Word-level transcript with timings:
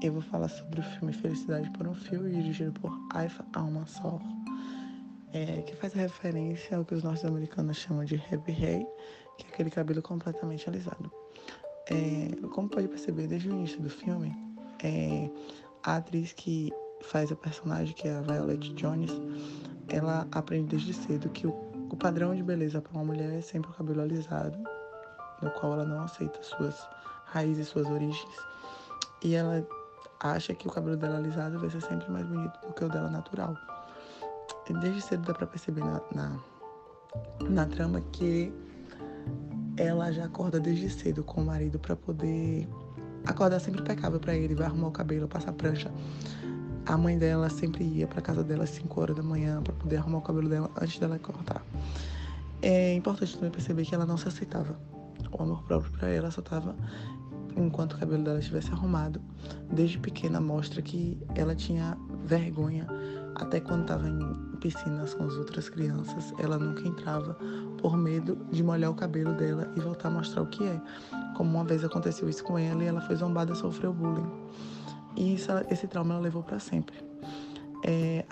eu 0.00 0.12
vou 0.12 0.22
falar 0.22 0.48
sobre 0.48 0.80
o 0.80 0.82
filme 0.82 1.12
Felicidade 1.12 1.68
por 1.70 1.86
um 1.86 1.94
Fio, 1.94 2.28
dirigido 2.28 2.72
por 2.80 2.92
Aifa 3.14 3.44
Almansor, 3.52 4.20
é, 5.32 5.62
que 5.62 5.74
faz 5.74 5.92
referência 5.92 6.76
ao 6.76 6.84
que 6.84 6.94
os 6.94 7.02
norte-americanos 7.02 7.76
chamam 7.76 8.04
de 8.04 8.14
heavy 8.14 8.52
hair, 8.52 8.86
que 9.36 9.46
é 9.46 9.48
aquele 9.48 9.70
cabelo 9.70 10.00
completamente 10.00 10.68
alisado. 10.68 11.10
É, 11.90 12.46
como 12.48 12.68
pode 12.68 12.86
perceber 12.88 13.26
desde 13.26 13.48
o 13.48 13.52
início 13.52 13.80
do 13.80 13.90
filme, 13.90 14.34
é, 14.84 15.28
a 15.82 15.96
atriz 15.96 16.32
que 16.32 16.72
faz 17.02 17.32
a 17.32 17.36
personagem, 17.36 17.94
que 17.94 18.06
é 18.06 18.16
a 18.16 18.20
Violet 18.20 18.72
Jones, 18.74 19.10
ela 19.88 20.28
aprende 20.30 20.76
desde 20.76 20.92
cedo 20.92 21.28
que 21.30 21.46
o, 21.46 21.50
o 21.90 21.96
padrão 21.96 22.34
de 22.34 22.42
beleza 22.42 22.80
para 22.80 22.92
uma 22.92 23.04
mulher 23.04 23.32
é 23.32 23.40
sempre 23.40 23.70
o 23.70 23.74
cabelo 23.74 24.02
alisado, 24.02 24.58
no 25.42 25.50
qual 25.52 25.72
ela 25.72 25.84
não 25.84 26.02
aceita 26.02 26.40
suas 26.42 26.88
raízes, 27.24 27.68
suas 27.68 27.88
origens. 27.88 28.36
E 29.22 29.34
ela 29.34 29.66
acha 30.20 30.54
que 30.54 30.66
o 30.66 30.70
cabelo 30.70 30.96
dela 30.96 31.18
alisado 31.18 31.58
vai 31.58 31.70
ser 31.70 31.80
sempre 31.80 32.10
mais 32.10 32.26
bonito 32.26 32.58
do 32.66 32.72
que 32.72 32.84
o 32.84 32.88
dela 32.88 33.10
natural. 33.10 33.56
E 34.68 34.72
desde 34.74 35.00
cedo 35.00 35.24
dá 35.24 35.34
pra 35.34 35.46
perceber 35.46 35.82
na, 35.82 36.00
na, 36.14 36.38
na 37.48 37.66
trama 37.66 38.00
que 38.12 38.52
ela 39.76 40.12
já 40.12 40.24
acorda 40.24 40.58
desde 40.58 40.90
cedo 40.90 41.22
com 41.22 41.42
o 41.42 41.46
marido 41.46 41.78
para 41.78 41.94
poder 41.94 42.68
acordar 43.26 43.60
sempre 43.60 43.80
impecável 43.80 44.18
para 44.18 44.34
ele, 44.34 44.54
vai 44.54 44.66
arrumar 44.66 44.88
o 44.88 44.92
cabelo, 44.92 45.28
passar 45.28 45.52
prancha. 45.52 45.90
A 46.86 46.96
mãe 46.96 47.18
dela 47.18 47.48
sempre 47.50 47.84
ia 47.84 48.06
para 48.06 48.20
casa 48.20 48.42
dela 48.42 48.64
às 48.64 48.70
5 48.70 49.00
horas 49.00 49.16
da 49.16 49.22
manhã 49.22 49.62
para 49.62 49.74
poder 49.74 49.98
arrumar 49.98 50.18
o 50.18 50.22
cabelo 50.22 50.48
dela 50.48 50.70
antes 50.80 50.98
dela 50.98 51.18
cortar. 51.18 51.62
É 52.62 52.94
importante 52.94 53.34
também 53.34 53.50
perceber 53.50 53.84
que 53.84 53.94
ela 53.94 54.06
não 54.06 54.16
se 54.16 54.26
aceitava. 54.26 54.76
O 55.30 55.42
amor 55.42 55.62
próprio 55.64 55.92
para 55.92 56.08
ela 56.08 56.30
só 56.30 56.40
estava 56.40 56.74
enquanto 57.58 57.94
o 57.94 57.98
cabelo 57.98 58.24
dela 58.24 58.38
estivesse 58.38 58.70
arrumado. 58.72 59.20
Desde 59.70 59.98
pequena 59.98 60.40
mostra 60.40 60.80
que 60.82 61.18
ela 61.34 61.54
tinha 61.54 61.96
vergonha 62.24 62.86
até 63.34 63.60
quando 63.60 63.82
estava 63.82 64.08
em 64.08 64.34
piscinas 64.60 65.14
com 65.14 65.24
as 65.24 65.34
outras 65.34 65.68
crianças, 65.68 66.32
ela 66.38 66.58
nunca 66.58 66.86
entrava 66.86 67.34
por 67.78 67.96
medo 67.96 68.36
de 68.50 68.62
molhar 68.62 68.90
o 68.90 68.94
cabelo 68.94 69.32
dela 69.34 69.72
e 69.76 69.80
voltar 69.80 70.08
a 70.08 70.10
mostrar 70.10 70.42
o 70.42 70.46
que 70.46 70.64
é. 70.64 70.80
Como 71.36 71.50
uma 71.50 71.64
vez 71.64 71.84
aconteceu 71.84 72.28
isso 72.28 72.42
com 72.42 72.58
ela 72.58 72.82
e 72.82 72.86
ela 72.86 73.00
foi 73.00 73.14
zombada, 73.14 73.54
sofreu 73.54 73.92
bullying. 73.92 74.28
E 75.16 75.34
isso, 75.34 75.50
esse 75.70 75.86
trauma 75.86 76.14
ela 76.14 76.22
levou 76.22 76.42
para 76.42 76.58
sempre. 76.58 76.96
É, 77.84 78.24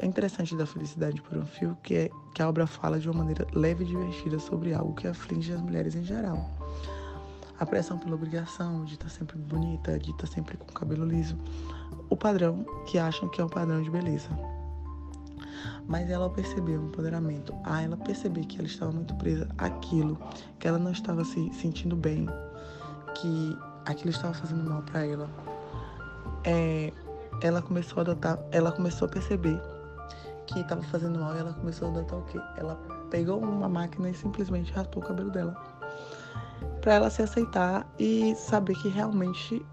é, 0.00 0.06
interessante 0.06 0.54
da 0.56 0.64
Felicidade 0.64 1.20
por 1.20 1.36
um 1.36 1.44
Fio 1.44 1.76
que, 1.82 1.94
é, 1.94 2.10
que 2.32 2.40
a 2.40 2.48
obra 2.48 2.64
fala 2.64 2.98
de 3.00 3.08
uma 3.10 3.18
maneira 3.18 3.44
leve 3.52 3.82
e 3.82 3.86
divertida 3.88 4.38
sobre 4.38 4.72
algo 4.72 4.94
que 4.94 5.08
aflige 5.08 5.52
as 5.52 5.60
mulheres 5.60 5.96
em 5.96 6.04
geral. 6.04 6.63
A 7.58 7.64
pressão 7.66 7.98
pela 7.98 8.14
obrigação 8.14 8.84
de 8.84 8.94
estar 8.94 9.08
sempre 9.08 9.38
bonita, 9.38 9.98
de 9.98 10.10
estar 10.10 10.26
sempre 10.26 10.56
com 10.56 10.68
o 10.68 10.72
cabelo 10.72 11.04
liso. 11.04 11.36
O 12.10 12.16
padrão 12.16 12.64
que 12.86 12.98
acham 12.98 13.28
que 13.28 13.40
é 13.40 13.44
o 13.44 13.48
padrão 13.48 13.80
de 13.80 13.90
beleza. 13.90 14.28
Mas 15.86 16.10
ela 16.10 16.28
percebeu 16.30 16.80
o 16.80 16.86
empoderamento. 16.86 17.54
A 17.64 17.82
ela 17.82 17.96
perceber 17.96 18.44
que 18.46 18.58
ela 18.58 18.66
estava 18.66 18.90
muito 18.90 19.14
presa 19.16 19.48
àquilo, 19.56 20.18
que 20.58 20.66
ela 20.66 20.78
não 20.78 20.90
estava 20.90 21.24
se 21.24 21.52
sentindo 21.54 21.94
bem, 21.94 22.26
que 23.14 23.56
aquilo 23.86 24.10
estava 24.10 24.34
fazendo 24.34 24.68
mal 24.68 24.82
para 24.82 25.06
ela. 25.06 25.30
É, 26.44 26.92
ela 27.40 27.62
começou 27.62 27.98
a 27.98 28.00
adotar, 28.02 28.38
ela 28.50 28.72
começou 28.72 29.06
a 29.06 29.10
perceber 29.10 29.60
que 30.46 30.60
estava 30.60 30.82
fazendo 30.82 31.18
mal 31.18 31.34
e 31.34 31.38
ela 31.38 31.52
começou 31.52 31.88
a 31.88 31.90
adotar 31.90 32.18
o 32.18 32.22
quê? 32.22 32.40
Ela 32.56 32.76
pegou 33.10 33.38
uma 33.38 33.68
máquina 33.68 34.10
e 34.10 34.14
simplesmente 34.14 34.72
raspou 34.72 35.02
o 35.02 35.06
cabelo 35.06 35.30
dela. 35.30 35.54
Para 36.84 36.96
ela 36.96 37.08
se 37.08 37.22
aceitar 37.22 37.90
e 37.98 38.34
saber 38.34 38.74
que 38.74 38.88
realmente 38.88 39.64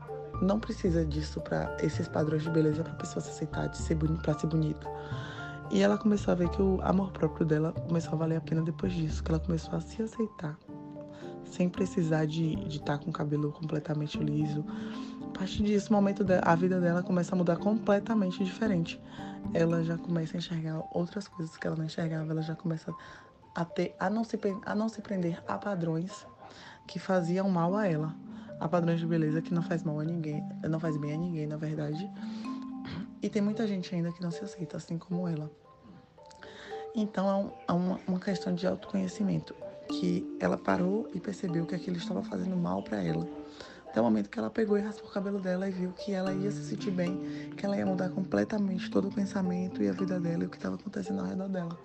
não 0.42 0.62
precisa 0.62 1.06
disso 1.06 1.42
para 1.42 1.76
esses 1.84 2.08
padrões 2.08 2.42
de 2.42 2.50
beleza 2.50 2.84
para 2.84 2.94
a 2.94 2.96
pessoa 2.96 3.22
se 3.22 3.32
aceitar, 3.32 3.68
de 3.68 3.80
ser 3.80 3.98
para 3.98 4.40
ser 4.40 4.48
bonita. 4.48 4.88
E 5.70 5.82
ela 5.82 5.98
começou 5.98 6.32
a 6.32 6.36
ver 6.36 6.48
que 6.52 6.62
o 6.62 6.80
amor 6.82 7.12
próprio 7.12 7.46
dela 7.46 7.74
começou 7.74 8.14
a 8.14 8.16
valer 8.16 8.38
a 8.38 8.42
pena 8.42 8.62
depois 8.62 8.94
disso, 8.94 9.22
que 9.22 9.30
ela 9.30 9.42
começou 9.42 9.76
a 9.76 9.82
se 9.82 10.02
aceitar, 10.02 10.58
sem 11.44 11.68
precisar 11.68 12.24
de 12.28 12.54
estar 12.70 12.98
tá 12.98 13.04
com 13.04 13.10
o 13.10 13.14
cabelo 13.14 13.52
completamente 13.52 14.18
liso. 14.18 14.64
A 15.22 15.38
partir 15.38 15.64
disso, 15.64 15.90
o 15.90 15.94
momento 15.94 16.24
da, 16.24 16.40
a 16.40 16.56
vida 16.56 16.80
dela 16.80 17.04
começa 17.04 17.36
a 17.36 17.38
mudar 17.38 17.58
completamente 17.58 18.42
diferente. 18.42 18.98
Ela 19.54 19.84
já 19.84 19.98
começa 19.98 20.38
a 20.38 20.40
enxergar 20.40 20.82
outras 20.94 21.28
coisas 21.28 21.58
que 21.58 21.68
ela 21.68 21.76
não 21.76 21.84
enxergava, 21.84 22.32
ela 22.32 22.42
já 22.42 22.56
começa 22.56 22.90
a 23.54 23.66
ter 23.66 23.94
a 24.00 24.10
não 24.10 24.24
se, 24.24 24.40
a 24.66 24.74
não 24.74 24.88
se 24.88 25.02
prender 25.02 25.44
a 25.46 25.58
padrões 25.58 26.26
que 26.88 27.00
faziam 27.00 27.50
mal 27.50 27.76
a 27.76 27.88
ela 27.88 28.16
a 28.62 28.68
padrões 28.68 29.00
de 29.00 29.08
beleza 29.08 29.42
que 29.42 29.52
não 29.54 29.64
faz 29.64 29.84
mal 29.84 30.00
a 30.00 30.04
ninguém, 30.04 30.48
não 30.70 30.80
faz 30.80 30.96
bem 30.96 31.14
a 31.14 31.18
ninguém, 31.18 31.48
na 31.48 31.58
verdade. 31.58 32.08
E 33.20 33.28
tem 33.28 33.42
muita 33.42 33.66
gente 33.66 33.94
ainda 33.94 34.12
que 34.12 34.22
não 34.22 34.30
se 34.30 34.44
aceita, 34.44 34.78
assim 34.78 35.00
como 35.00 35.28
ela. 35.28 35.50
Então 36.96 37.54
é, 37.68 37.72
uma, 37.72 38.00
uma 38.08 38.20
questão 38.20 38.54
de 38.54 38.68
autoconhecimento, 38.68 39.56
que 39.88 40.38
ela 40.40 40.58
parou 40.58 41.10
e 41.14 41.20
percebeu 41.20 41.66
que 41.66 41.74
aquilo 41.74 41.98
estava 41.98 42.22
fazendo 42.22 42.56
mal 42.56 42.84
para 42.84 43.02
ela. 43.04 43.28
Até 43.88 44.00
o 44.00 44.04
momento 44.04 44.30
que 44.30 44.38
ela 44.38 44.50
pegou 44.50 44.78
e 44.78 44.82
raspou 44.82 45.10
o 45.10 45.12
cabelo 45.12 45.40
dela 45.40 45.68
e 45.68 45.72
viu 45.72 45.92
que 45.92 46.14
ela 46.14 46.32
ia 46.32 46.50
se 46.52 46.64
sentir 46.64 46.92
bem, 46.92 47.50
que 47.58 47.66
ela 47.66 47.76
ia 47.76 47.86
mudar 47.86 48.10
completamente 48.10 48.90
todo 48.92 49.08
o 49.10 49.12
pensamento 49.12 49.82
e 49.82 49.90
a 49.90 49.92
vida 49.92 50.20
dela 50.20 50.44
e 50.44 50.46
o 50.46 50.50
que 50.50 50.58
estava 50.58 50.76
acontecendo 50.76 51.20
ao 51.20 51.26
redor 51.26 51.50
dela. 51.50 51.78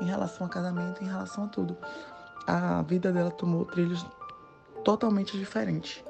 Em 0.00 0.06
relação 0.06 0.46
ao 0.46 0.52
casamento, 0.52 1.02
em 1.02 1.06
relação 1.06 1.44
a 1.44 1.48
tudo. 1.48 1.76
A 2.46 2.82
vida 2.82 3.10
dela 3.10 3.30
tomou 3.30 3.64
trilhos 3.64 4.04
totalmente 4.84 5.38
diferente. 5.38 6.04